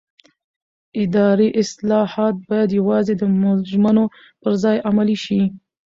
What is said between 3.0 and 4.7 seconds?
د ژمنو پر